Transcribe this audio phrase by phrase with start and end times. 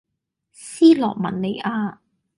[0.51, 1.99] 斯洛文尼亞